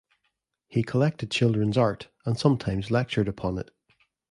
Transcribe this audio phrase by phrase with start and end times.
[0.67, 3.69] He collected children's art and sometimes lectured upon it.